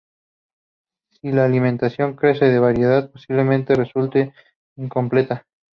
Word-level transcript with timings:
Si 1.11 1.31
la 1.31 1.45
alimentación 1.45 2.15
carece 2.15 2.45
de 2.45 2.57
variedad, 2.57 3.11
posiblemente 3.11 3.75
resulte 3.75 4.33
incompleta. 4.77 5.45